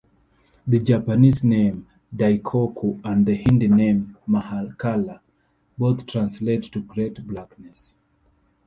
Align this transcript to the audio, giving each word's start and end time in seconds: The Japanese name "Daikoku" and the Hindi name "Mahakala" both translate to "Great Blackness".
The 0.65 0.79
Japanese 0.79 1.43
name 1.43 1.85
"Daikoku" 2.15 2.99
and 3.03 3.23
the 3.23 3.35
Hindi 3.35 3.67
name 3.67 4.17
"Mahakala" 4.27 5.19
both 5.77 6.07
translate 6.07 6.63
to 6.63 6.79
"Great 6.81 7.23
Blackness". 7.27 7.95